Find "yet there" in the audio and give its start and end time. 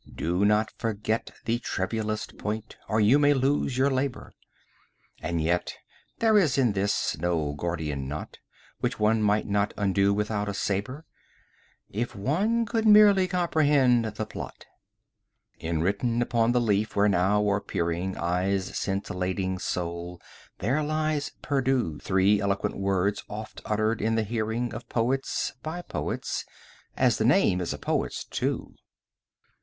5.39-6.39